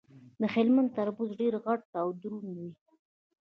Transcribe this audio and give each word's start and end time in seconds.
د 0.39 0.41
هلمند 0.53 0.89
تربوز 0.97 1.29
ډیر 1.41 1.53
غټ 1.65 1.81
او 2.01 2.07
دروند 2.21 2.55
وي. 2.59 2.71